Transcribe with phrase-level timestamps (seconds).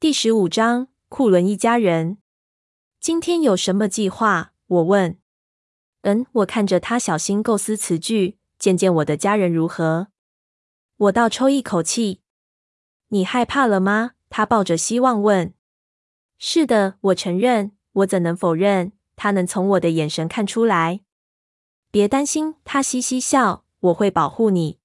[0.00, 2.16] 第十五章，库伦一家人。
[3.00, 4.54] 今天有什么计划？
[4.66, 5.18] 我问。
[6.00, 10.08] 嗯，我看着他小心构思词句，见见我的家人如何。
[10.96, 12.22] 我倒抽一口气。
[13.08, 14.12] 你害怕了吗？
[14.30, 15.52] 他抱着希望问。
[16.38, 17.72] 是的，我承认。
[17.92, 18.92] 我怎能否认？
[19.16, 21.02] 他能从我的眼神看出来。
[21.90, 23.66] 别担心，他嘻嘻笑。
[23.80, 24.78] 我会保护你。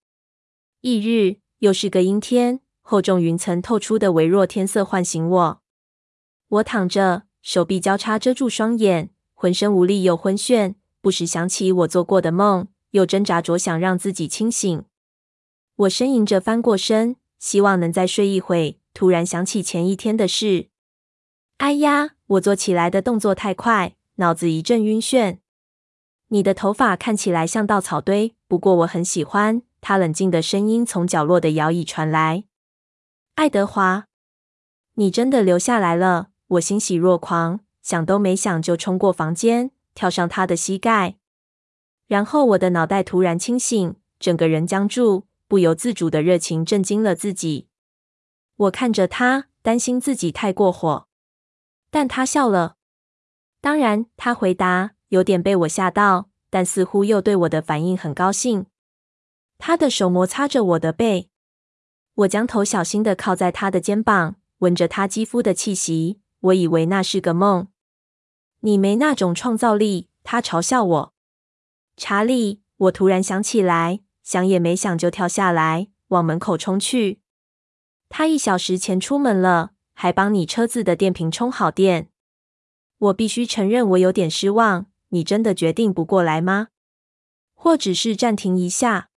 [0.82, 5.62] 翌日又是个阴天，厚重云层透出的微弱天色唤醒我。
[6.48, 14.86] 我躺着，手臂交叉遮住双眼，浑身无力又昏眩，不时想起我做过的梦，又挣扎着想让自己清醒。
[15.78, 18.80] 我呻吟着翻过身，希望能再睡一会。
[18.94, 20.68] 突然想起前一天的事。
[21.58, 22.12] 哎呀！
[22.28, 25.40] 我坐起来的动作太快，脑子一阵晕眩。
[26.28, 29.64] 你的头发看起来像稻草堆，不过我很喜欢。
[29.82, 32.44] 他冷静的声音从角落的摇椅传来。
[33.36, 34.08] 爱德华，
[34.94, 36.30] 你真的留下来了！
[36.48, 41.18] 我欣喜若狂，想都没想就冲过房间，跳上他的膝盖。
[42.08, 47.68] 然后我的脑袋突然清醒，整个人僵住，不由自主的热情震惊了自己。
[48.56, 51.08] 我看着他，担心自己太过火。
[51.92, 52.78] 但他笑了。
[53.60, 58.68] 当然，他回答，有点被我吓到，但似乎又对我的反应很高兴。
[59.58, 61.30] 他的手摩擦着我的背，
[62.16, 66.20] 我将头小心地靠在他的肩膀，闻着他肌肤的气息。
[66.40, 67.68] 我以为那是个梦。
[68.62, 71.14] 你没那种创造力，他嘲笑我。
[71.98, 77.22] 查理，我突然想起来，想也没想就跳下来，往门口冲去。
[78.10, 79.72] 他一小时前出门了。
[79.98, 82.10] 还帮你车子的电瓶充好电，
[82.98, 84.88] 我必须承认我有点失望。
[85.08, 86.68] 你真的决定不过来吗？
[87.54, 89.10] 或只是暂停一下？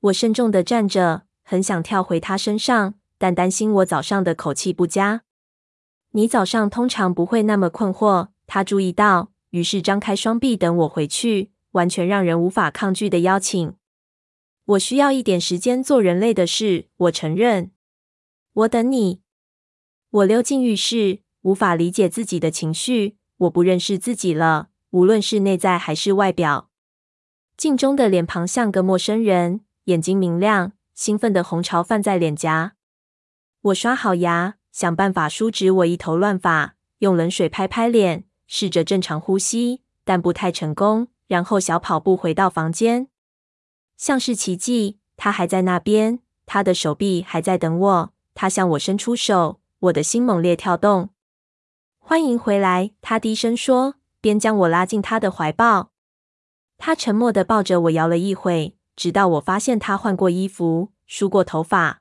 [0.00, 5.20] 我慎重的站着，很想跳回他身上，但担心我早上的口气不佳。
[6.12, 13.74] 你早上通常不会那么困惑，他注意到，于是张开双臂等我回去，完全让人无法抗拒的邀请。
[14.64, 17.70] 我需要一点时间做人类的事，我承认。
[18.54, 19.20] 我等你。
[20.08, 23.18] 我溜进浴室，无法理解自己的情绪。
[23.36, 26.70] 我不认识自己了，无论是内在还是外表。
[27.58, 32.74] 镜中的脸庞像个陌生人，眼睛明亮，兴奋的红潮泛在脸颊。
[33.60, 41.08] 我刷好牙，想办法梳直我一头乱发，用冷水拍拍脸，试着正常呼吸，但不太成功。
[41.26, 43.08] 然后小跑步回到房间，
[43.96, 48.12] 像是奇迹，他还在那边，他的手臂还在等我。
[48.32, 49.58] 他向我伸出手。
[49.80, 51.08] 我的心猛烈跳动。
[51.98, 55.90] 欢迎回来，他低声说，边将我拉进他的怀抱。
[56.78, 62.00] 他沉默的抱着我摇了一会，直到我发现他换过衣服，梳过头发。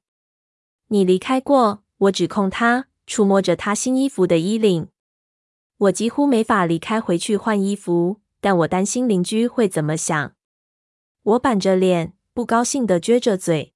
[0.88, 4.88] 你离开过，我指控他，触摸着他新衣服的衣领。
[5.76, 10.34] 我几乎没法离开，回去换衣服，但我担心邻居会怎么想。
[11.24, 13.74] 我板着脸，不高兴地撅着嘴。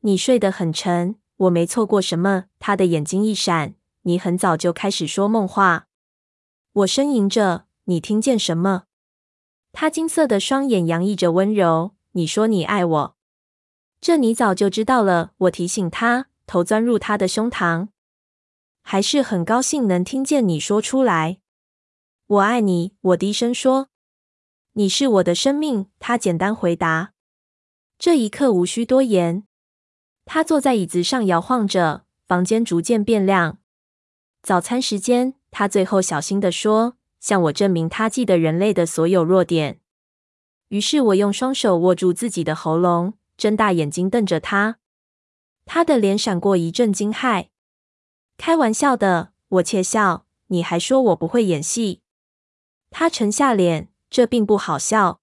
[0.00, 1.16] 你睡得很沉。
[1.36, 2.44] 我没错过什么。
[2.58, 5.86] 他的眼睛一闪，你很早就开始说梦话。
[6.74, 8.82] 我呻吟着，你听见什么？
[9.72, 11.92] 他金色的双眼洋溢着温柔。
[12.12, 13.16] 你说你爱我，
[14.02, 15.30] 这你早就知道了。
[15.38, 17.90] 我提醒他，头钻入他的胸膛。
[18.82, 21.38] 还是很高兴能听见你说出来。
[22.26, 23.90] 我爱你，我低声说。
[24.72, 27.12] 你是我的生命，他简单回答。
[27.96, 29.44] 这一刻无需多言。
[30.24, 33.60] 他坐在椅子上摇晃着，房间逐渐变亮。
[34.42, 39.78] 早餐时间，他最后小心地说：“向我证明他记得人类的所有弱点。”
[40.70, 44.78] 于是我用双手握住自己的喉咙，睁大眼睛瞪着他。
[45.64, 47.48] 他的脸闪过一阵惊骇。
[48.36, 50.26] “开玩笑的。”我窃笑。
[50.48, 52.02] “你还说我不会演戏？”
[52.90, 53.88] 他沉下脸。
[54.10, 55.20] “这并不好笑。”“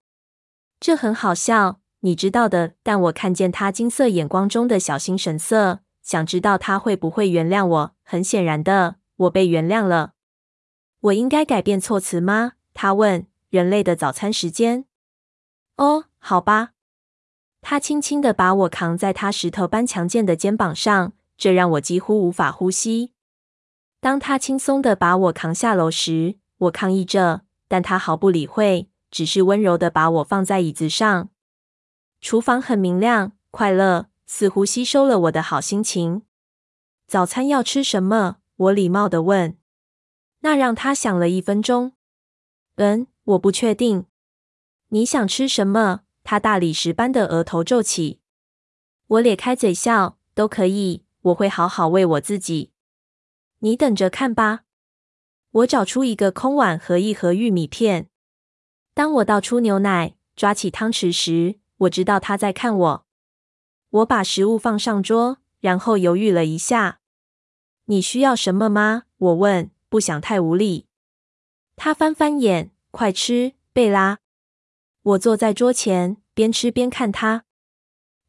[0.79, 7.95] 这很好笑。”你知道的，但我看见他金色眼光中的小心神色，想知道他会不会原谅我。
[8.03, 10.13] 很显然的，我被原谅了。
[11.01, 12.53] 我应该改变措辞吗？
[12.73, 13.27] 他问。
[13.49, 14.85] 人类的早餐时间。
[15.75, 16.73] 哦，好吧。
[17.61, 23.13] 他轻轻地把我扛在他石头般强健的肩膀上，这让我几乎无法呼吸。
[23.99, 31.29] 当他轻松地把我扛下楼时，我抗议着，但他毫不理会，只是温柔地把我放在椅子上。
[32.21, 36.23] 厨房很明亮，快乐似乎吸收了我的好心情。
[37.07, 38.37] 早餐要吃什么？
[38.55, 39.57] 我礼貌地问。
[40.41, 41.93] 那让他想了一分钟。
[42.75, 44.05] 嗯，我不确定。
[44.89, 46.01] 你想吃什么？
[46.29, 48.19] 他大理石般的额头皱起。
[49.07, 51.03] 我咧开嘴笑，都可以。
[51.21, 52.71] 我会好好喂我自己。
[53.61, 54.59] 你等着看吧。
[55.49, 58.11] 我找出一个空碗和一盒玉米片。
[58.93, 63.05] 当我倒出牛奶，抓起汤匙时，我知道他在看我。
[63.89, 66.99] 我把食物放上桌，然后犹豫了一下。
[67.85, 69.05] 你需要什么吗？
[69.17, 70.85] 我问，不想太无礼。
[71.75, 74.19] 他翻翻眼，快吃，贝拉。
[75.09, 77.45] 我坐在桌前，边吃边看他。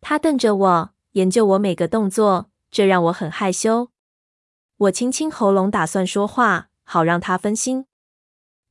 [0.00, 3.90] 他瞪着我，研究我每个动作，这让我很害羞。
[4.76, 7.84] 我清清喉咙，打算说话，好让他分心。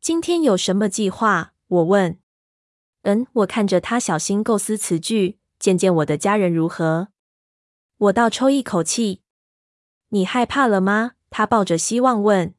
[0.01, 1.53] 今天有什么计划？
[1.67, 2.17] 我问。
[3.03, 7.09] 嗯，我看着他小心构思词句，见见我的家人如何。
[7.97, 9.21] 我倒抽一口气。
[10.09, 11.11] 你害怕了吗？
[11.29, 12.55] 他抱着希望问。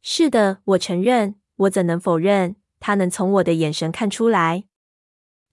[0.00, 1.34] 是的，我承认。
[1.56, 2.56] 我怎能否认？
[2.82, 4.64] 他能从我的眼神看出来。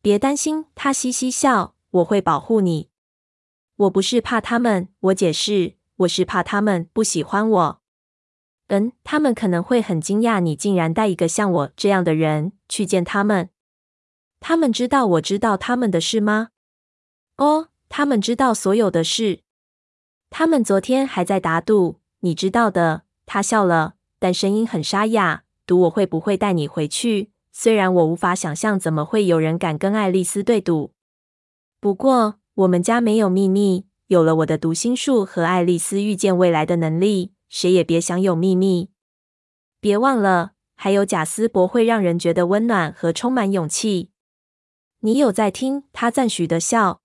[0.01, 1.75] 别担心，他嘻嘻笑。
[1.91, 2.89] 我会保护你。
[3.75, 7.81] 我不是怕他们，我解释，我是怕他们不喜欢我。
[8.67, 13.49] 嗯，他们可能会很惊讶，你竟然带一个像我这样的人去见他们。
[14.39, 16.49] 他们知道我知道他们的事吗？
[17.37, 19.41] 哦，他们知道所有的事。
[20.29, 23.03] 他们昨天还在打赌，你知道的。
[23.25, 25.43] 他笑了，但声音很沙哑。
[25.69, 27.29] 赌我会不会带你回去？
[27.51, 30.93] 虽然我无法想象怎么会有人敢跟爱丽丝对赌。
[31.79, 33.85] 不过我们家没有秘密。
[34.07, 38.89] 有了我的读心术和爱丽丝预见未来的能力，谁也别想有秘密。
[39.79, 44.09] 别忘了，还有贾斯伯会让人觉得温暖和充满勇气。
[45.01, 45.83] 你有在听？
[45.93, 47.01] 他赞许的笑。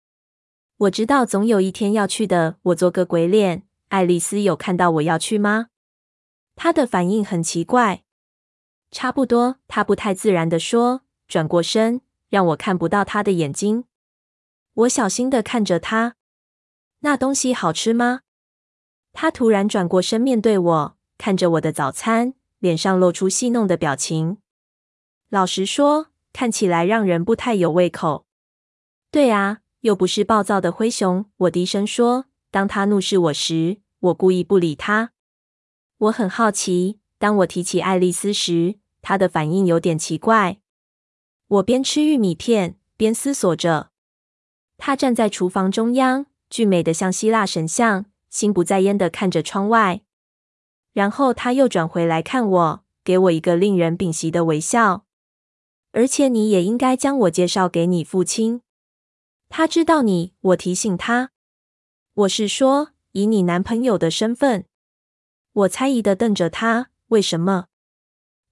[0.79, 2.57] 我知道总有一天要去的。
[2.63, 3.65] 我做个鬼脸。
[3.89, 5.67] 爱丽丝有看到我要去吗？
[6.57, 8.04] 她的反应很奇怪。
[8.95, 13.87] 差不多，他不太自然地说，转过身，让我看不到他的眼睛。
[14.75, 16.15] 我小心地看着他。
[17.01, 18.21] 那东西好吃吗？
[19.13, 24.39] 他突然转过身面对我，看着我的早餐，脸上露出戏弄的表情。
[25.29, 28.27] 老实说，看起来让人不太有胃口。
[29.11, 29.59] 对啊。
[29.81, 32.25] 又不是暴躁的灰熊，我低声说。
[32.51, 35.11] 当他怒视我时，我故意不理他。
[35.99, 40.59] 我很好奇，当我提起爱丽丝时，他的反应有点奇怪。
[41.47, 43.91] 我边吃玉米片边思索着。
[44.79, 50.01] 他站在厨房中央，俊美的像希腊神像，心不在焉的看着窗外。
[50.95, 55.05] 然后他又转回来看我，给我一个令人屏息的微笑。
[55.93, 58.63] 而且你也应该将我介绍给你父亲。
[59.51, 61.31] 他知道你，我提醒他。
[62.15, 64.65] 我是说，以你男朋友的身份。
[65.53, 67.67] 我猜疑的瞪着他，为什么？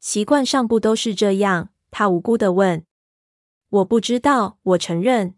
[0.02, 1.68] 习惯上不都是这样？
[1.92, 2.84] 他无辜的问。
[3.68, 5.36] 我不知道，我承认。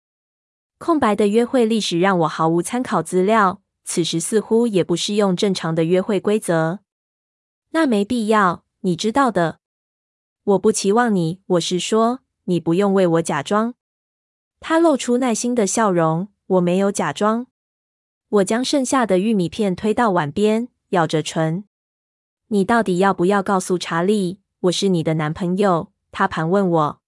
[0.78, 6.80] 空白的约会历史让我毫无参考资料，此时似乎也不适用正常的约会规则。
[7.72, 9.60] 那没必要，你知道的。
[10.44, 13.74] 我不期望你，我是说，你不用为我假装。
[14.60, 16.28] 他露出耐心的笑容。
[16.46, 17.48] 我没有假装。
[18.30, 21.64] 我将剩下的玉米片推到碗边，咬着唇。
[22.48, 25.92] 你到底要不要告诉查理，我是你的男朋友？
[26.10, 27.00] 他盘问我。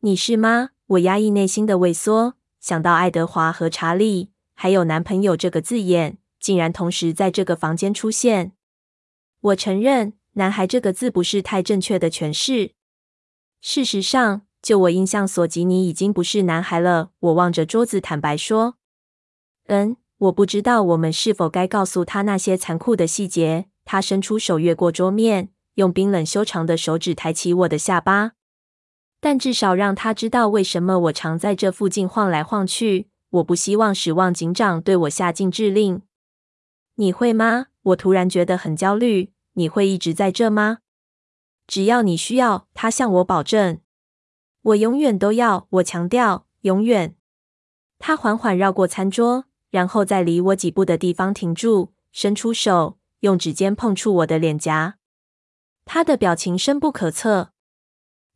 [0.00, 0.70] 你是吗？
[0.86, 8.52] 我压抑内心的畏缩，想到爱德华和查理，还有男朋友这个字眼，竟然同时在这个房间出现。
[9.40, 12.72] 我承认，男孩这个字不是太正确的诠释。
[13.60, 14.42] 事实上。
[14.60, 17.10] 就我印象所及，你已经不是男孩了。
[17.18, 18.76] 我望着桌子，坦白说
[19.68, 28.32] ：“嗯，我不知道我们是否该告诉他那些残酷的细节。”他伸出手越过桌面，用冰冷修长的手指抬起我的下巴。
[29.20, 33.08] 但至少让他知道为什么我常在这附近晃来晃去。
[33.30, 36.02] 我不希望史旺警长对我下禁制令。
[36.96, 37.66] 你会吗？
[37.82, 39.32] 我突然觉得很焦虑。
[39.54, 40.78] 你会一直在这吗？
[41.66, 43.80] 只要你需要，他向我保证。
[44.62, 47.16] 我永远都要，我强调，永远。
[47.98, 54.96] 他缓缓绕过餐桌，然后在离我几步的地方停住，伸出手，用指尖碰触我的脸颊。
[55.84, 57.52] 他的表情深不可测。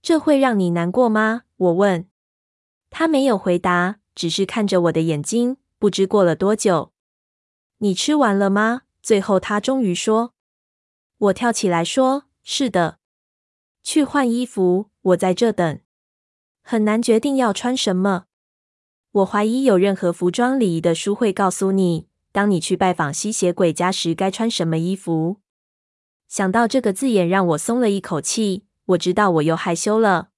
[0.01, 1.43] 这会让你难过吗？
[1.57, 2.09] 我问。
[2.91, 5.57] 他没有回答，只是看着我的眼睛。
[5.79, 6.93] 不知过了多久，
[7.79, 8.83] 你吃完了吗？
[9.01, 10.35] 最后，他终于说。
[11.19, 12.99] 我跳起来说：“是的。”
[13.85, 15.81] 去换衣服，我在这等。
[16.63, 18.25] 很难决定要穿什么。
[19.13, 25.37] 我怀疑有任何服装礼仪的书会告诉你，当你去拜访吸血鬼家时该穿什么衣服。
[26.29, 28.65] 想到这个字眼，让我松了一口气。
[28.87, 30.29] 我知道我又害羞了。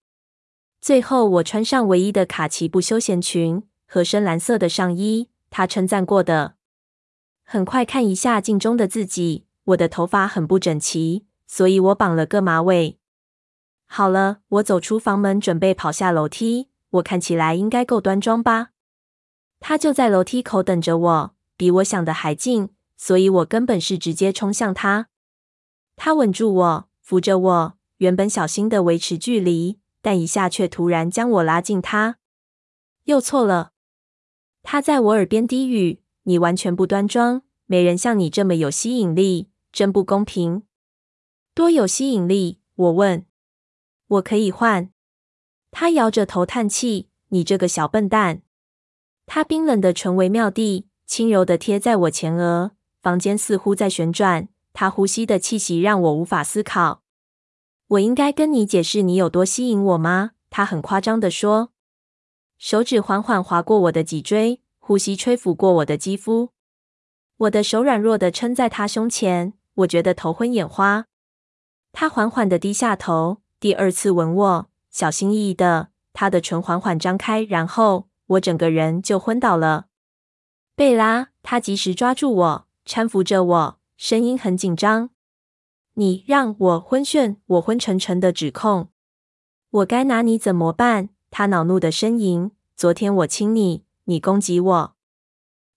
[0.80, 6.54] 最后，我穿上唯一的卡其布休闲裙和深蓝色的上衣，他称赞过的。
[7.44, 12.99] 很快看一下镜中的自己，我的头发很不整齐，所以我绑了个马尾。
[13.87, 16.68] 好了，我走出房门，准备跑下楼梯。
[16.90, 18.70] 我看起来应该够端庄吧？
[19.59, 25.09] 他就在楼梯口等着我，比我想的还近，所以我根本是直接冲向他。
[26.02, 32.16] 他稳住我，扶着我，原本小心的维持距离，但一下却突然将我拉近他。
[33.04, 33.73] 又错了。
[34.62, 40.62] 他在我耳边低语：“你完全不端庄，没人像你这么有吸引力，真不公平。”
[41.54, 42.61] 多有吸引力？
[42.76, 43.26] 我问。
[44.07, 44.90] 我可以换。
[45.71, 48.40] 他摇着头叹气：“你这个小笨蛋。”
[49.26, 52.71] 他冰冷的唇微妙地、轻柔的贴在我前额。
[53.02, 57.02] 房间似乎在旋转，他呼吸的气息让我无法思考。
[57.88, 60.32] 我应该跟你解释你有多吸引我吗？
[60.48, 61.72] 他很夸张地说，
[62.58, 66.50] 手指缓缓划过我的脊椎，呼吸吹拂过我的肌肤。
[67.38, 71.06] 我的手软弱地撑在他胸前，我觉得头昏眼花。
[71.92, 74.70] 他缓缓地低下头，第二次吻我。
[74.90, 79.86] 小心翼翼的，他的唇缓缓张开，然后我整个人就昏倒了。
[80.76, 85.11] 贝拉，他及时抓住我，搀扶着我，声音很紧张
[85.92, 88.88] ：“你让我昏眩。”我昏沉沉的指控
[89.69, 94.95] ：“我该拿你怎么办？”他恼怒的呻吟：“昨天我亲你，你攻击我；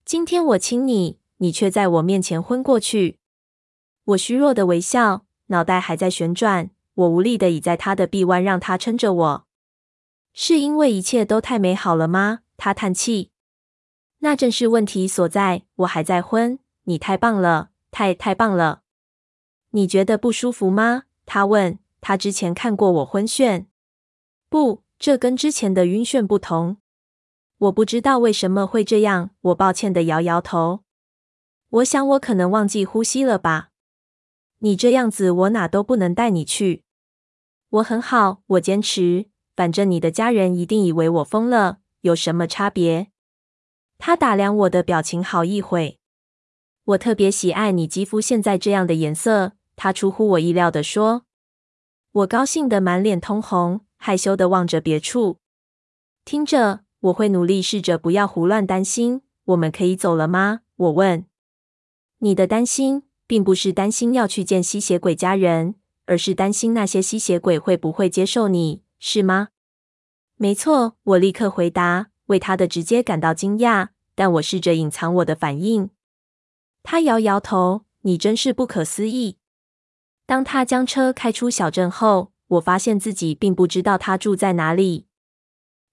[0.06, 3.20] 今天我亲你，你却在我面前昏过去。”
[4.06, 6.70] 我虚弱的微笑，脑袋还在旋转。
[6.94, 9.48] 我无力的倚在他的臂弯，让他撑着我。
[10.32, 12.40] 是因为一切都太美好了吗？
[12.56, 13.32] 他叹气。
[14.20, 15.64] 那正是问题所在。
[15.76, 16.58] 我还在昏。
[16.86, 18.82] 你太棒了，太太棒了。
[19.70, 21.04] 你觉得不舒服吗？
[21.26, 21.80] 他问。
[22.02, 23.68] 他之前看过我昏眩。
[24.50, 26.76] 不，这跟之前的晕眩不同。
[27.60, 29.30] 我不知道为什么会这样。
[29.40, 30.82] 我抱歉的摇摇头。
[31.70, 33.70] 我想我可能忘记呼吸了吧。
[34.60, 36.84] 你这样子，我哪都不能带你去。
[37.70, 39.30] 我很好，我坚持。
[39.56, 43.12] 反正你的家人一定以为我疯了，有什么差别？
[43.98, 46.00] 他打量我的表情好一会。
[46.86, 49.54] 我特别喜爱你肌肤现在这样的颜色。
[49.76, 51.26] 他出乎我意料地说。
[52.12, 55.38] 我高兴得满脸通红，害羞地望着别处。
[56.24, 59.22] 听着，我会努力试着不要胡乱担心。
[59.46, 60.62] 我们可以走了吗？
[60.76, 61.26] 我问。
[62.20, 63.04] 你的担心。
[63.26, 65.76] 并不是担心要去见吸血鬼家人，
[66.06, 69.48] 而是担心那些吸血鬼会不会接受你，是吗？
[70.36, 75.90] 没错，我立刻回答，为他的直接感到惊讶，但我试着隐藏我的反应。
[76.84, 79.38] 他摇摇头，你真是不可思议。
[80.26, 85.08] 当他将车开出小镇后，我发现自己并不知道他住在哪里。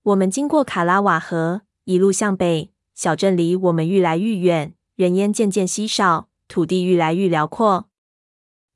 [0.03, 6.29] 我们经过卡拉瓦河，一路向北，小镇离我们愈来愈远，人烟渐渐稀少。
[6.49, 7.87] 土地愈来愈辽阔，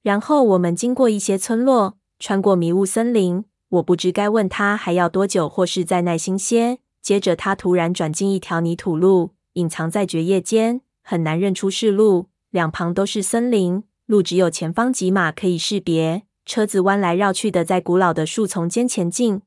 [0.01, 3.45] 然后我们经过一些村落，穿过迷雾森林。
[3.69, 6.79] 我不知该问他还要多久，或是再耐心些。
[7.03, 12.27] 接着，他突然转进一条泥土路，隐藏在蕨叶间，很难认出是路。
[12.51, 16.25] 两旁都是森林，路只有前方几码可以识别。
[16.45, 19.43] 车子弯来绕去的在古老的树丛间前进。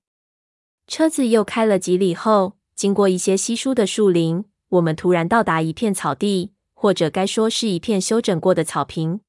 [0.88, 6.54] 车子又开了几里后，经过一些稀疏的树林，我们突然到达一片草地。
[6.80, 9.22] 或者该说是一片修整过的草坪。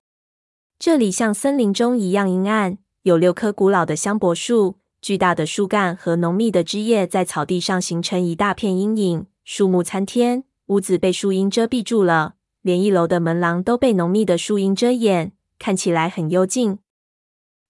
[0.79, 9.27] 这里像森林中一样阴暗，有六棵古老的香柏树，巨大的树干和浓密的枝叶在草地上形成一大片阴影。
[9.47, 16.79] 树木参天，屋子被树荫遮蔽住了，连一楼的门廊都被浓密的树荫遮掩，看起来很幽静。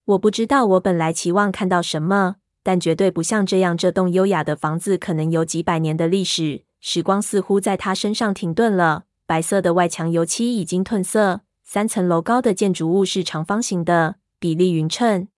[0.03, 3.77] 我不知道我本来期望看到什么，但绝对不像这样。
[3.77, 9.05] 这栋优雅的房子可能有几百年的历史，时光似乎在它身上停顿了。
[9.25, 15.29] 白色的外墙油漆已经褪色，三层楼高的建筑物是长方形的，比例匀称。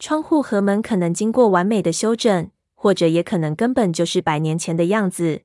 [0.00, 5.42] 窗户和门可能经过完美的修整，或者也可能根本就是百年前的样子。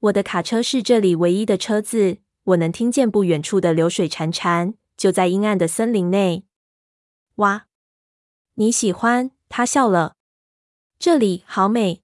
[0.00, 6.46] 我的卡车是这里唯一的车子，我能听见不远处的流水潺潺，就在阴暗的森林内。
[7.36, 7.66] 哇，
[8.54, 9.30] 你喜欢？
[9.50, 10.16] 他笑了。
[10.98, 12.02] 这里好美。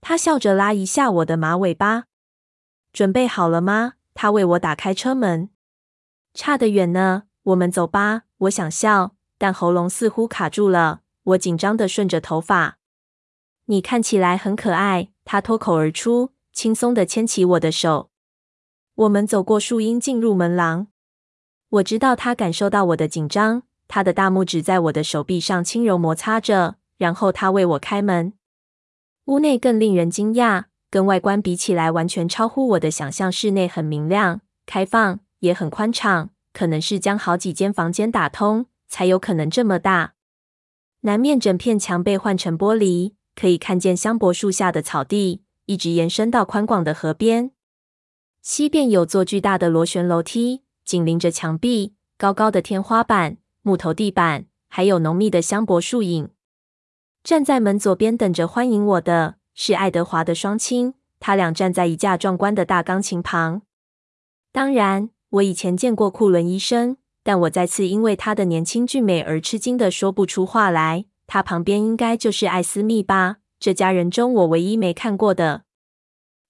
[0.00, 2.04] 他笑着拉一下我的马尾巴。
[2.94, 3.94] 准备好了吗？
[4.14, 5.50] 他为我打开车门。
[6.32, 8.22] 差得远呢，我们走吧。
[8.38, 11.02] 我想笑，但喉咙似乎卡住了。
[11.24, 12.78] 我紧张的顺着头发。
[13.66, 15.10] 你看起来很可爱。
[15.24, 18.10] 他脱口而出，轻松地牵起我的手。
[18.94, 20.88] 我们走过树荫，进入门廊。
[21.68, 28.34] 我知道他感受到我的紧张，他的大拇指在我的手臂上轻柔摩擦着，然后他为我开门。
[29.26, 30.64] 屋内更令人惊讶。
[30.90, 33.32] 跟外观比起来，完全超乎我的想象。
[33.32, 36.28] 室内很明亮、开放，也很宽敞。
[36.52, 40.12] 可能是将好几间房间打通，才有可能这么大。
[41.00, 47.50] 南面整片墙被换成玻璃，可以看见香柏树下的草地，一直延伸到宽广的河边。
[48.40, 56.28] 西边有座巨大的螺旋楼梯，紧邻着墙壁，高高的天花板、木头地板，还有浓密的香柏树影。
[57.22, 63.62] 站在门左边等着欢迎我的是爱德华的双亲，他俩站在一架壮观的大钢琴旁。
[64.50, 71.04] 当然，我以前见过库伦医生，但我再次因为他的年轻俊美而吃惊的说不出话来。
[71.28, 73.36] 他旁边应该就是艾斯密吧？
[73.62, 75.62] 这家人中我唯一没看过的。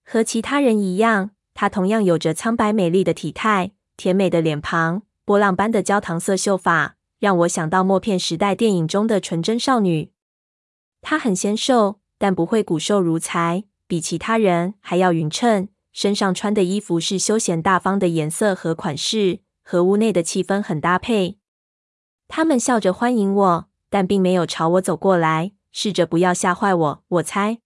[0.03, 10.11] 和其他人一样，他同样有着苍白美丽的体态、甜美的脸庞、波浪般的焦糖色秀发，让我想到默片时代电影中的纯真少女。
[11.03, 15.69] 她很纤瘦，但不会骨瘦如柴，比其他人还要匀称。
[15.93, 21.37] 身上穿的衣服是休闲大方的颜色和款式，和屋内的气氛很搭配。
[22.27, 27.05] 他们笑着欢迎我，但并没有朝我走过来，试着不要吓坏我。
[27.09, 27.59] 我猜，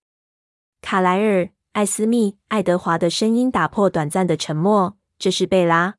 [0.80, 4.96] 卡莱尔、艾斯密、爱德华的声音打破短暂的沉默。
[5.18, 5.96] 这是贝拉，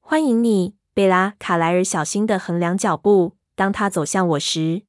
[0.00, 1.34] 欢迎你，贝拉。
[1.38, 4.82] 卡莱尔小心的衡量脚步，当他走向我时。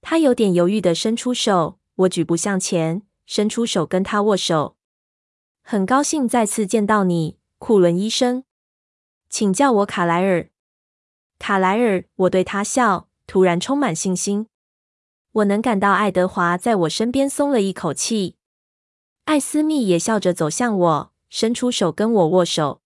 [0.00, 4.76] 他有点犹豫地伸出手，我举步向前，伸出手跟他握手。
[5.62, 8.44] 很高兴再次见到你，库伦医生。
[9.28, 10.48] 请叫我卡莱尔。
[11.38, 14.46] 卡莱尔，我对他笑，突然充满信心。
[15.32, 18.36] 我能感到爱德华在我身边松了一口气。
[19.24, 22.82] 艾斯密也笑着走向我，伸出手跟我握手。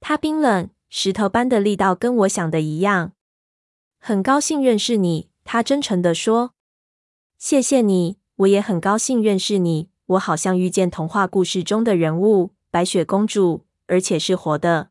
[0.00, 3.12] 他冰冷，石头般的力道跟我想的一样。
[3.98, 5.30] 很高兴认识你。
[5.48, 6.54] 他真诚地说
[7.38, 9.90] ：“谢谢你，我也很高兴认识你。
[10.06, 14.90] 我好像遇见童话故事中的人物——白雪公主，而且是活的。”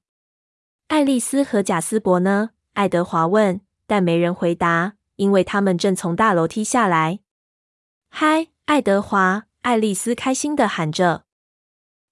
[0.87, 2.51] 爱丽丝和贾斯伯呢？
[2.71, 7.19] 爱德华问，但没人回答，因为他们正从大楼梯下来。
[8.09, 11.23] “嗨，爱德华！”爱丽丝开心的喊着。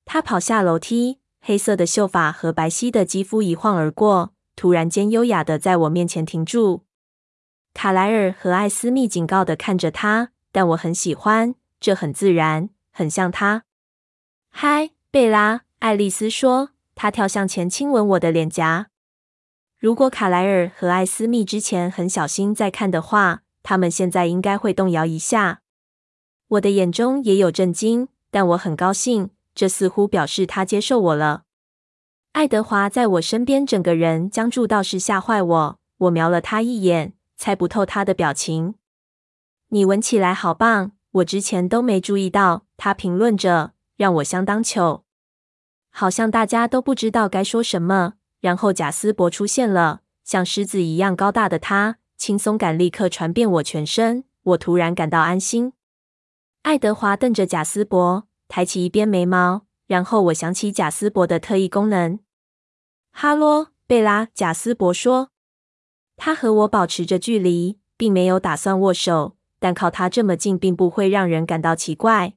[0.06, 6.86] 她跑下楼梯，黑色的秀发和白皙的肌肤一晃而过，突然间优雅的在我面前停住。
[7.75, 13.65] 卡莱尔和艾斯密警告的看着他，但我很喜欢，这很自然，很像他。
[14.49, 18.88] 嗨，贝拉，爱丽丝说，她跳向前亲吻我的脸颊。
[19.84, 25.60] 如果卡莱尔和艾斯密之前很小心在看的话，他们现在应该会动摇一下。
[26.48, 31.43] 我的眼中也有震惊，但我很高兴，这似乎表示他接受我了。
[32.32, 35.80] 爱德华在我身边，整个人僵住，倒是吓坏我。
[35.98, 37.15] 我瞄了他一眼。
[37.36, 38.76] 猜不透他的表情。
[39.67, 42.63] 你闻起来好棒，我之前都没注意到。
[42.78, 45.04] 他评论着，让我相当糗。
[45.89, 48.13] 好像大家都不知道该说什么。
[48.43, 54.25] 然后贾斯伯出现了，像狮子一样高大的他，轻松感立刻传遍我全身。
[54.43, 55.71] 我突然感到安心。
[56.63, 59.62] 爱德华瞪着贾斯伯，抬起一边眉毛。
[59.88, 62.19] 然后我想起贾斯伯的特异功能。
[63.12, 65.29] 哈罗，贝拉，贾斯伯说。
[66.17, 72.34] 他和我保持着距离，并没有打算握手，但靠他这么近，并不会让人感到奇怪。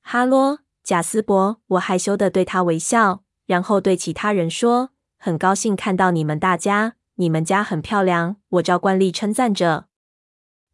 [0.00, 9.84] 哈罗，贾斯伯，我害羞的对他微笑，然后对其他人说：“很高兴看到你们大家，你们家很漂亮。”我照惯例称赞着。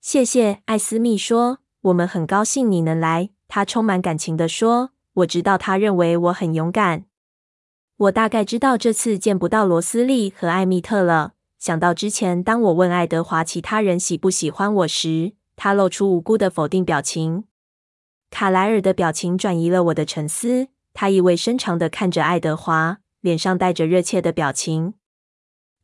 [0.01, 7.07] 谢谢，艾斯密说：“我们很高兴你能来。”他充满感情地说：“我知道他认为我很勇敢。
[7.97, 17.45] 我大概知道这次见不到罗斯利和艾蜜特了。”想到之前，当我问爱德华其他人喜不喜欢我时，他露出无辜的否定表情。
[18.31, 24.95] 卡莱尔的表情转移了我的沉思，他意味深长地看着爱德华，脸上带着热切的表情。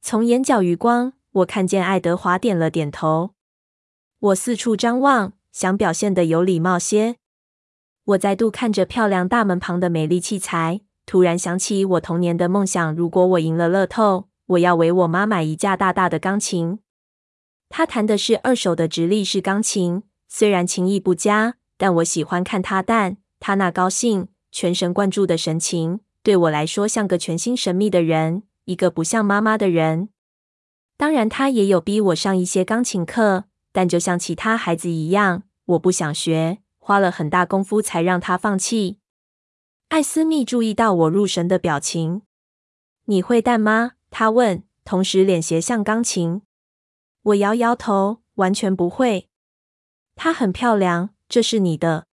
[0.01, 3.31] 从眼角余光，我看见爱德华点了点头。
[4.21, 7.17] 我四处张望，想表现得有礼貌些。
[8.05, 14.29] 我再度看着漂亮大门旁的美丽器材，突然想起我童年的梦想：如果我赢了乐透。
[14.47, 16.79] 我要为我妈买一架大大的钢琴。
[17.69, 23.17] 她弹的是二手的直立式钢琴，虽然琴艺不佳，但我喜欢看她弹。
[23.41, 30.09] 她那高兴、全神贯注的神情，对我来说像个全新神秘的人，一个不像妈妈的人。
[30.97, 38.99] 当然，他也有逼我上一些钢琴课，但就像其他孩子一样，我不想学，花了很大功夫才让他放弃。
[39.89, 42.23] 艾斯密注意到我入神的表情。
[43.07, 43.93] 你会弹吗？
[44.11, 46.43] 他问，同时脸斜向钢琴。
[47.23, 49.29] 我摇摇头，完全不会。
[50.15, 52.07] 她很漂亮，这是你的。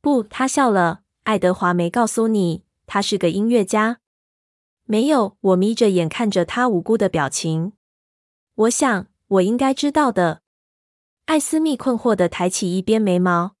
[0.00, 1.00] 不，他笑了。
[1.24, 4.00] 爱德华没告诉你，他是个音乐家。
[4.84, 5.36] 没有。
[5.40, 7.72] 我眯着眼看着他无辜的表情。
[8.54, 10.42] 我想，我应该知道的。
[11.26, 13.56] 艾斯密困惑地抬起一边眉毛。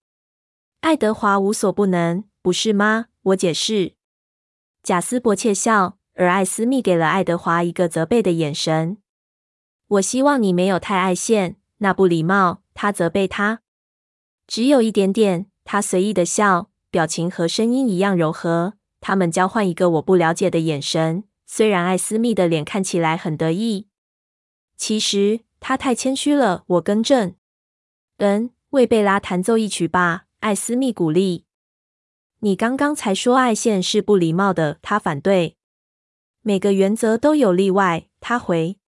[0.80, 3.06] 爱德华无所不能，不是吗？
[3.22, 3.94] 我解释。
[4.82, 8.98] 贾斯伯窃笑，而艾斯密给了爱德华一个责备的眼神。
[9.86, 12.62] 我希望你没有太爱现，那不礼貌。
[12.74, 13.62] 他责备他。
[14.46, 15.46] 只有一点点。
[15.64, 18.74] 他随意的笑，表情和声音一样柔和。
[19.06, 21.24] 他们交换一个我不了解的眼神。
[21.44, 23.86] 虽然艾斯密的脸看起来很得意，
[24.78, 26.64] 其实他太谦虚了。
[26.68, 27.34] 我更正。
[28.16, 31.44] 嗯，为贝拉弹奏一曲吧，艾斯密鼓励。
[32.38, 35.58] 你刚刚才说爱线是不礼貌的，他反对。
[36.40, 38.78] 每个原则都有例外，他回。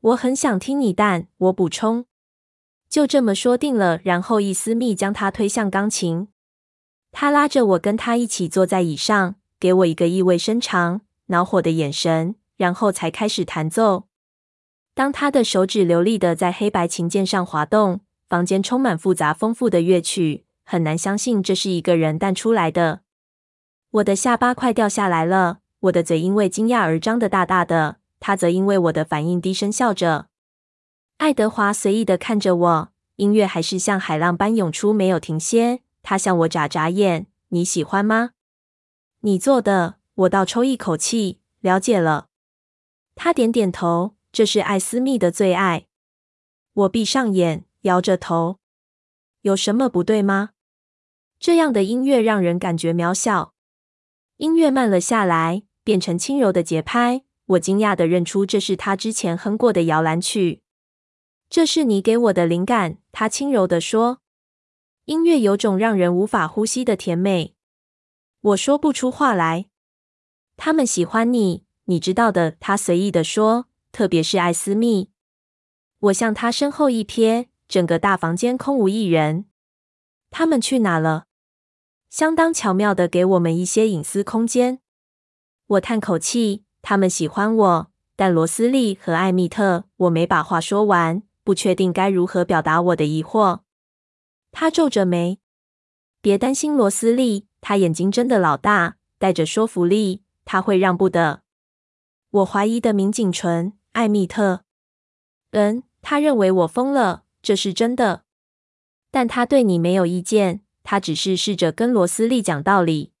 [0.00, 2.04] 我很想听你，但我补充。
[2.90, 4.00] 就这么说定了。
[4.04, 6.28] 然后艾斯密将他推向钢琴，
[7.12, 14.04] 他拉着我跟他一起坐在椅上，给我一个意味深长、恼火的眼神，然后才开始弹奏。
[14.94, 23.00] 当他的手指流利的在黑白琴键上滑动，房间充满复杂丰富的乐曲，很难相信这是一个人弹出来的。
[23.92, 30.26] 我的下巴快掉下来了，我的嘴因为惊讶而张得大大的，他则因为我的反应低声笑着。
[31.18, 35.80] 爱德华随意的看着我，音乐还是像海浪般涌出，没有停歇。
[36.02, 38.30] 他向我眨眨眼：“你喜欢吗
[39.20, 42.28] ？”“你做的。”我倒抽一口气，了解了。
[43.14, 45.86] 他点点头：“这是艾斯密的最爱。”
[46.74, 48.58] 我闭上眼，摇着头
[49.42, 50.50] ：“有什么不对吗？”
[51.40, 53.54] 这样的音乐让人感觉渺小。
[54.36, 57.24] 音乐慢了下来，变成轻柔的节拍。
[57.46, 60.62] 我惊讶的认出这是他之前哼过的摇篮曲。
[61.48, 64.19] 这是你给我的灵感，他轻柔的说。
[65.06, 67.54] 音乐有种让人无法呼吸的甜美。
[68.40, 69.66] 我说不出话来。
[70.56, 73.66] 他们喜欢你，你知道的，他随意地说。
[73.92, 75.10] 特别是艾斯密。
[75.98, 79.46] 我向他身后一瞥，整个大房间空无一人。
[80.30, 81.26] 他们去哪了？
[82.08, 84.78] 相当巧妙的给我们一些隐私空间。
[85.66, 86.64] 我叹口气。
[86.82, 91.22] 他们喜欢我，但罗斯利和艾蜜特，我没把话说完。
[91.42, 93.62] 不确定该如何表达我的疑惑。
[94.52, 95.38] 他皱着眉。
[96.20, 97.46] 别担心，罗斯利。
[97.60, 100.22] 他眼睛真的老大，带着说服力。
[100.44, 101.42] 他会让步的。
[102.30, 103.74] 我怀疑的抿紧唇。
[103.92, 104.64] 艾蜜特。
[105.50, 108.24] 嗯，他认为我疯了，这是真的。
[109.10, 110.62] 但他对你没有意见。
[110.82, 113.12] 他只是试着跟罗斯利讲道理。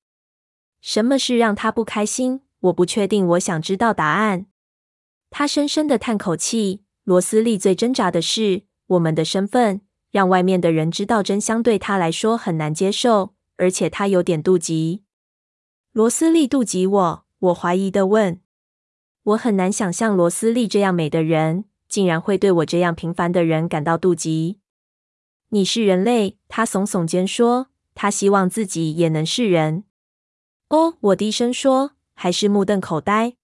[0.80, 2.40] 什么事让他不开心？
[2.60, 3.26] 我不确定。
[3.28, 4.46] 我想知道答案。
[5.28, 6.84] 他深深的叹口气。
[7.04, 15.04] 罗斯利最挣扎的是，我们的身份，让外面的人知道真相对他来说很难接受，而且他有点妒忌。
[15.92, 17.24] 罗斯利妒忌我？
[17.38, 18.40] 我怀疑的问。
[19.22, 24.58] 我很难想象罗斯利这样美的人，竟然会对我这样平凡的人感到妒忌。
[25.50, 29.84] 你是人类，他耸耸肩说，他希望自己也能是人。
[30.68, 33.34] 哦，我低声说，还是目瞪口呆。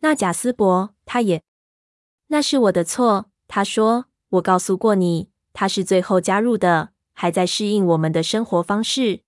[0.00, 1.42] 那贾斯伯，他也。
[2.28, 4.06] 那是我的错，他说。
[4.30, 9.22] 我告诉过你，他是最后加入的，还在适应我们的生活方式。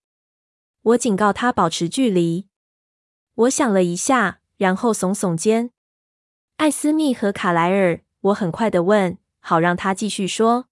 [0.82, 2.46] 我警告他保持距离。
[3.34, 5.70] 我想了一下，然后耸耸肩。
[6.58, 10.66] 艾斯密和卡莱尔，我很快的问，好让他继续说。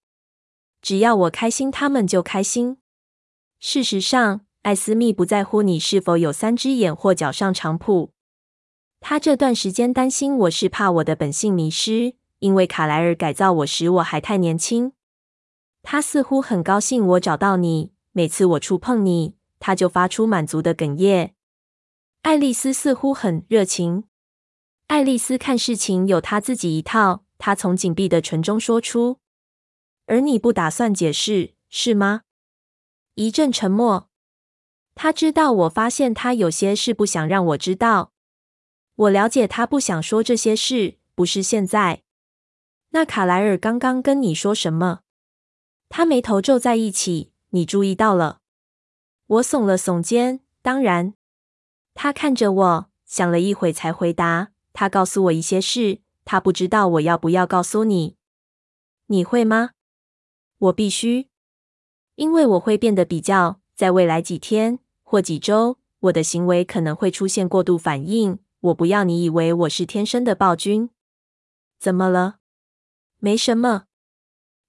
[0.83, 2.77] 只要我开心，他们就开心。
[3.59, 8.11] 事实上，艾斯密不在乎你是否有三只眼或脚上长蹼。
[9.01, 14.93] 他这段时间担心我是怕我的本性迷失，因为卡莱尔改造我时我还太年轻。
[15.89, 21.37] 他似乎很高兴我找到你，每次我触碰你，他就发出满足的哽咽。
[22.23, 24.03] 爱丽丝似乎很热情。
[24.89, 29.21] 爱丽丝看事情有她自己一套，她从紧闭的唇中说出。
[30.07, 32.23] 而你不打算解释，是吗？
[33.15, 34.09] 一阵沉默。
[34.97, 38.13] 他知道我发现他有些事不想让我知道。
[38.97, 42.03] 我了解他不想说这些事，不是现在。
[42.91, 45.03] 那卡莱尔刚刚跟你说什么？
[45.89, 47.33] 他眉头皱在一起。
[47.51, 48.41] 你注意到了？
[49.27, 50.41] 我耸了耸肩。
[50.63, 51.15] 当然。
[51.95, 54.53] 他看着我，想了一会才回答。
[54.73, 58.17] 他告诉我一些事，他不知道我要不要告诉你。
[59.07, 59.71] 你会吗？
[60.59, 61.29] 我必须，
[62.17, 68.39] 因为我会变得比较，在未来几天或几周，我的行为可能会出现过度反应。
[68.61, 70.91] 我不要你以为我是天生的暴君。
[71.79, 72.39] 怎么了？
[73.19, 73.85] 没什么。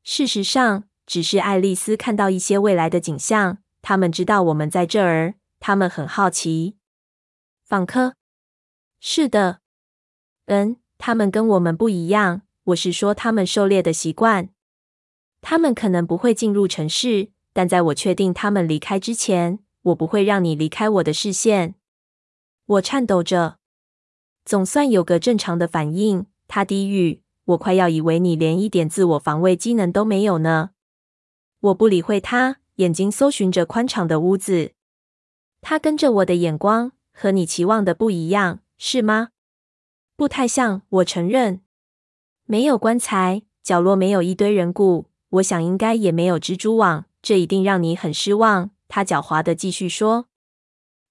[0.03, 3.57] 事实上，只是爱丽丝看到一些未来的景象。
[3.81, 6.75] 他们知道我们在这儿，他们很好奇。
[7.65, 8.13] 访客？
[8.99, 9.61] 是的。
[10.45, 12.41] 嗯，他们跟我们不一样。
[12.65, 14.49] 我是说，他们狩猎的习惯。
[15.41, 21.75] 他们可能不会进入城市，但在我确定他们离开之前，我不会让你离开我的视线。
[22.65, 23.57] 我颤抖着，
[24.43, 26.25] 总算有个正常的反应。
[26.49, 30.71] 他低语：“我快要以为你连一点自我防卫机能都没有呢。”
[31.67, 34.71] 我不理会他，眼睛搜寻着宽敞的屋子。
[35.61, 39.29] 他跟着我的眼光，和你期望的不一样，是吗？
[40.15, 41.61] 不太像，我承认。
[42.45, 47.05] 没有棺材，角落没有一堆人骨，我想应该也没有蜘蛛网。
[47.21, 48.69] 这一定让你很失望。
[48.87, 50.27] 他狡猾地继续说。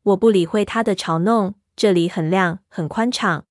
[0.04, 1.56] 我不理会他的嘲弄。
[1.74, 3.44] 这里很亮，很宽敞。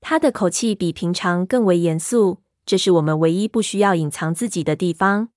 [0.00, 2.38] 他的口气比平常更为严肃。
[2.64, 5.28] 这是我们唯一不需要隐藏自己的地方。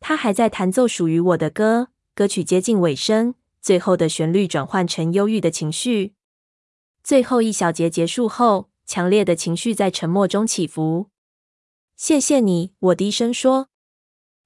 [0.00, 6.14] 他还在弹奏属于我的歌，歌曲接近尾声，最后的旋律转换成忧郁的情绪。
[7.02, 11.10] 最后一小节结束后，强烈的情绪在沉默中起伏。
[11.96, 13.68] 谢谢你，我低声说。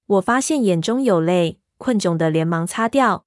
[0.06, 3.26] 我发现眼中有泪，困窘的连忙擦掉。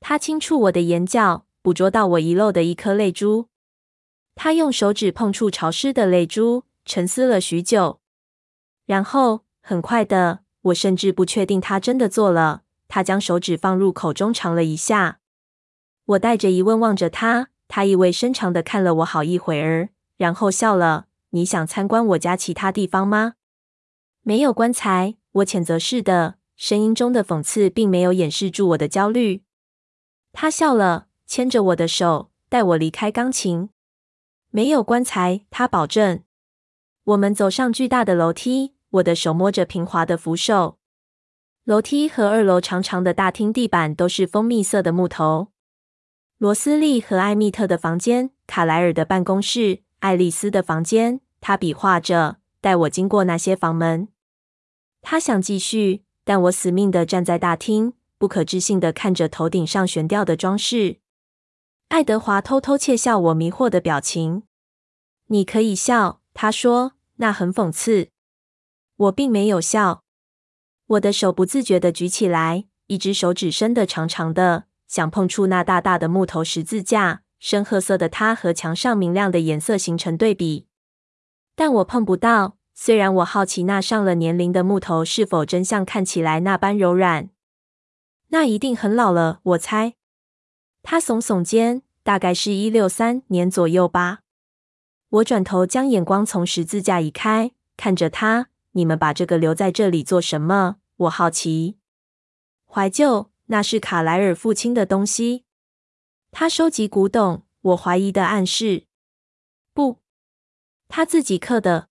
[0.00, 3.48] 他轻触我的眼角，捕捉到我遗漏的一颗泪珠。
[4.34, 8.00] 他用手指碰触潮湿的泪珠，沉思了许久，
[8.86, 10.40] 然后很快的。
[10.62, 12.62] 我甚至不确定他真的做了。
[12.88, 15.20] 他将手指放入口中尝了一下。
[16.04, 21.06] 我带着疑问望着他，他意味深长的看了我好一会儿，然后笑了。
[21.30, 23.34] 你想参观我家其他地方吗？
[24.20, 29.42] 没有棺材，我谴责似的，声音中的讽刺并没有掩饰住我的焦虑。
[30.32, 33.70] 他笑了，牵着我的手，带我离开钢琴。
[34.50, 36.22] 没有棺材，他保证。
[37.04, 38.74] 我们走上巨大的楼梯。
[38.92, 40.78] 我的手摸着平滑的扶手，
[41.64, 45.48] 楼梯和二楼长长的大厅地板都是蜂蜜色的木头。
[46.36, 51.20] 罗斯利和艾蜜特的房间，卡莱尔的办公室，爱丽丝的房间。
[51.40, 54.08] 他比划着，带我经过那些房门。
[55.00, 60.98] 他想继续，但我死命地站在大厅，不可置信地看着头顶上悬吊的装饰。
[61.88, 64.42] 爱德华偷偷窃笑我迷惑的表情。
[65.28, 68.10] 你可以笑，他说，那很讽刺。
[69.02, 70.04] 我并没有笑，
[70.86, 77.22] 我的手不自觉地举起来，一只手指伸得长长的，想碰触那大大的木头十字架。
[77.40, 80.68] 深褐色的它和墙上明亮的颜色形成对比，
[81.56, 82.56] 但我碰不到。
[82.72, 87.30] 虽然我好奇那上了年龄的木头是否真像看起来那般柔软，
[88.28, 89.94] 那一定很老了，我猜。
[90.84, 94.20] 他耸耸肩，大概是一六三年左右吧。
[95.08, 98.50] 我转头将眼光从十字架移开，看着他。
[98.72, 100.76] 你们把这个留在这里做什么？
[100.96, 101.78] 我好奇。
[102.66, 105.44] 怀旧，那是卡莱尔父亲的东西。
[106.30, 107.44] 他收集古董。
[107.62, 108.86] 我怀疑的暗示。
[109.72, 110.00] 不，
[110.88, 111.88] 他自己刻的。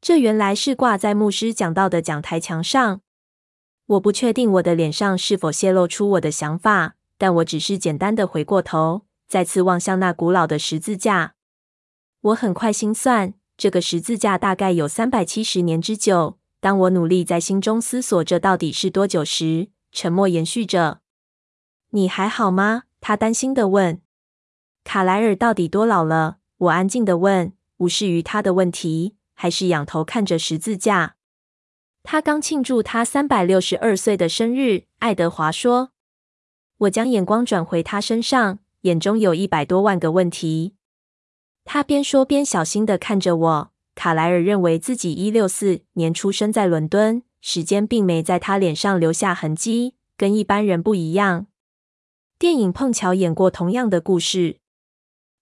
[0.00, 3.00] 这原来是挂在牧师讲道的讲台墙上。
[3.86, 11.34] 我不确定我的脸上是否泄露出我的想法，但我只是简单的回过头，再次望向那古老的十字架。
[12.20, 13.34] 我很快心算。
[13.60, 16.38] 这个十字架大概有三百七十年之久。
[16.60, 21.02] 当我努力在心中思索这到底是多久时，沉默延续着。
[21.90, 22.84] 你还好吗？
[23.02, 24.00] 他担心地问。
[24.82, 26.38] 卡莱尔到底多老了？
[26.56, 31.16] 我安静地问，无视于他的问题，还是仰头看着十字架。
[32.02, 35.90] 他刚庆祝他三百六十二岁的生日，爱德华说。
[36.78, 40.76] 我将眼光转回他身上，眼中有一百多万个问题。
[41.72, 43.72] 他边说边小心地看着我。
[43.94, 51.46] 卡莱尔认为自己一六四年出生在伦敦，时间并没在他脸上留下痕迹，跟一般人不一样。
[52.40, 54.58] 电影碰巧演过同样的故事。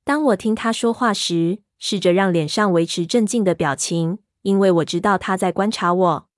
[0.04, 6.28] 当我听他说话时，试着让脸上维持镇静的表情，因为我知道他在观察我。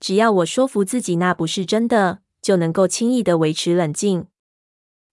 [0.00, 4.28] 只要我说服自己那不是真的，就能够轻易地维持冷静。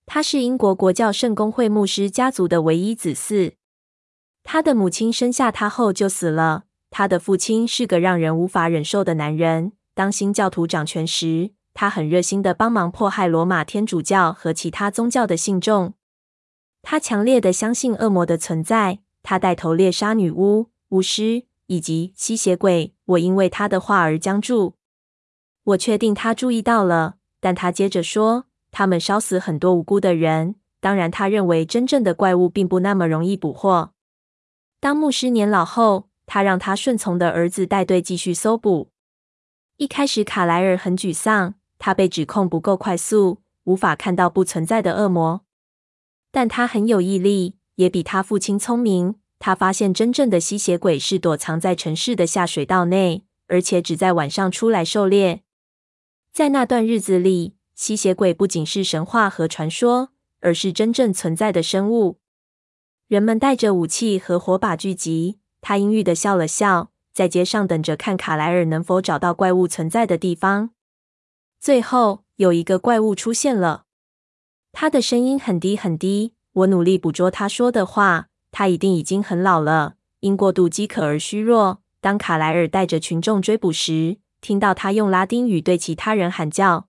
[0.06, 3.56] 他是英国国教圣公会牧师家族的唯一子嗣。
[4.52, 6.64] 他的母亲生下他后就死了。
[6.90, 9.74] 他的父亲是个让人无法忍受的男人。
[9.94, 15.94] 当新教徒掌权时，他很热心地帮忙迫害罗马天主教和其他宗教的信众。
[16.82, 19.02] 他强烈地相信恶魔的存在。
[19.22, 22.96] 他带头猎杀女巫、巫师以及吸血鬼。
[23.06, 24.74] 我因为他的话而僵住。
[25.64, 30.56] 我确定他注意到了，但他接着说：“他们烧死很多无辜的人。
[30.82, 33.92] 当然，他认为真正的怪物并不那么容易捕获。”
[34.82, 38.92] 当牧师年老后，他让他顺从的儿子带队继续搜捕。
[39.76, 45.42] 一开始，卡莱尔很沮丧，他被指控不够快速，无法看到不存在的恶魔。
[46.32, 49.16] 但他很有毅力，也比他父亲聪明。
[49.38, 55.44] 他发现真正的吸血鬼是躲藏在城市的下水道内，而且只在晚上出来狩猎。
[56.32, 62.20] 在那段日子里，吸血鬼不仅是神话和传说，而是真正存在的生物。
[63.10, 65.40] 人们带着武器和火把聚集。
[65.62, 70.70] 他阴郁地笑了笑，在街上等着看卡莱尔能否找到怪物存在的地方。
[71.60, 73.86] 最后，有一个怪物出现了。
[74.72, 78.28] 他的声音很低很低，我努力捕捉他说的话。
[78.52, 81.82] 他一定已经很老了，因过度饥渴而虚弱。
[82.00, 86.88] 当卡莱尔带着群众追捕时，听到他用拉丁语对其他人喊叫。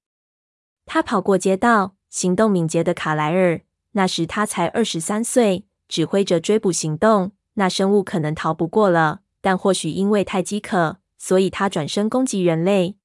[0.85, 3.63] 他跑过街道，行动敏捷的卡莱尔。
[3.93, 7.33] 那时他才二十三岁，指挥着追捕行动。
[7.55, 12.97] 那生物可能逃不过了，但或许因为太饥渴，所以他转身攻击人类。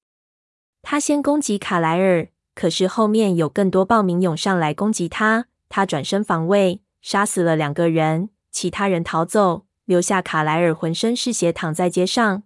[0.84, 5.48] 他先攻击卡莱尔，可是后面有更多暴民涌上来攻击他。
[5.68, 8.30] 他转身防卫，杀死了两个人。
[8.52, 12.44] 其他人逃走，留下卡莱尔浑身是血躺在街上。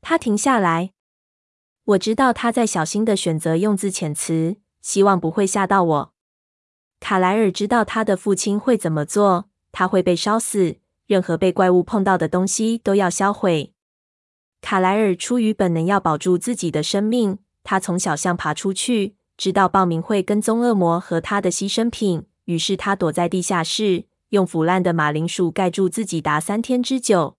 [0.00, 0.92] 他停下来，
[1.84, 6.11] 我知道他在小心的选择用字遣词，希望不会吓到我。
[7.02, 10.76] 卡莱尔知道他的父亲会怎么做，他会被烧死，
[11.08, 13.72] 任何被怪物碰到的东西都要销毁。
[14.60, 24.04] 卡莱尔出于本能要保住自己的生命，他从小巷爬出去，知道暴民会跟踪恶魔和他的牺牲品，于是他躲在地下室。
[24.28, 27.36] 用腐烂的马铃薯盖住自己达三天之久。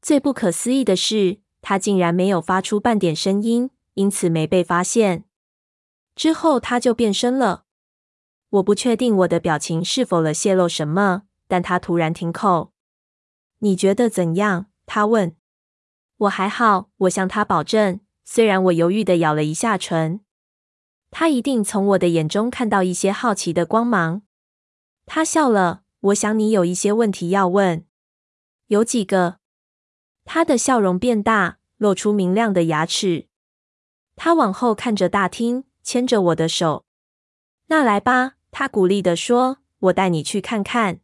[0.00, 5.24] 最不可思议的是，他竟然没有发出半点声音，因此没被发现。
[6.16, 7.64] 之后他就变身了。
[8.50, 12.72] 我不确定我的表情是否了泄露什么，但他突然停口。
[13.58, 14.66] 你觉得怎样？
[14.86, 15.36] 他问。
[16.16, 18.00] 我还好，我向他保证。
[18.24, 20.20] 虽然我犹豫的咬了一下唇。
[21.10, 24.22] 他一定从我的眼中看到一些好奇的光芒。
[25.06, 25.82] 他笑了。
[26.00, 27.84] 我想你有一些问题要问，
[28.68, 29.36] 有几个？
[30.24, 33.28] 他的笑容变大，露出明亮的牙齿。
[34.16, 36.86] 他往后看着大厅，牵着我的手。
[37.66, 41.00] 那来吧，他鼓励地说：“我带你去看看。”